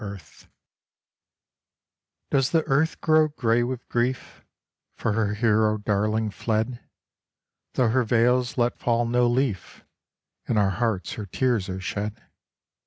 [0.01, 0.49] 40 itr uf
[2.31, 4.43] DOES the earth grow grey with grief
[4.95, 6.79] For her hero darling fled?
[7.75, 9.85] Though her vales let fall no leaf,
[10.47, 12.19] In our hearts her tears are shed.